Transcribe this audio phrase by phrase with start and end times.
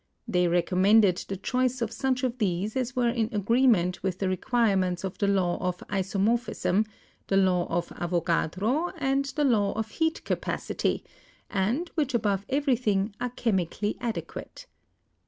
[0.27, 4.37] They recommended the choice of such of these as were in agreement with the re
[4.37, 6.87] quirements of the law of isomorphism,
[7.27, 11.03] the law of Avo gadro and the law of heat capacity,
[11.51, 14.65] and which above everything are chemically adequate.